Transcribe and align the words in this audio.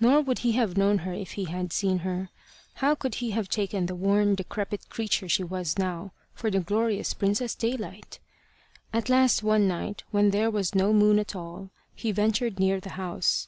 Nor 0.00 0.22
would 0.22 0.38
he 0.38 0.52
have 0.52 0.78
known 0.78 1.00
her 1.00 1.12
if 1.12 1.32
he 1.32 1.44
had 1.44 1.74
seen 1.74 1.98
her. 1.98 2.30
How 2.76 2.94
could 2.94 3.16
he 3.16 3.32
have 3.32 3.50
taken 3.50 3.84
the 3.84 3.94
worn 3.94 4.34
decrepit 4.34 4.88
creature 4.88 5.28
she 5.28 5.44
was 5.44 5.78
now, 5.78 6.14
for 6.32 6.50
the 6.50 6.58
glorious 6.60 7.12
Princess 7.12 7.54
Daylight? 7.54 8.18
At 8.94 9.10
last, 9.10 9.42
one 9.42 9.68
night 9.68 10.04
when 10.10 10.30
there 10.30 10.50
was 10.50 10.74
no 10.74 10.94
moon 10.94 11.18
at 11.18 11.36
all, 11.36 11.68
he 11.94 12.12
ventured 12.12 12.58
near 12.58 12.80
the 12.80 12.88
house. 12.96 13.46